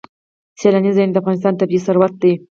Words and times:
سیلانی 0.59 0.91
ځایونه 0.95 1.13
د 1.13 1.17
افغانستان 1.21 1.53
طبعي 1.59 1.79
ثروت 1.85 2.13
دی. 2.21 2.33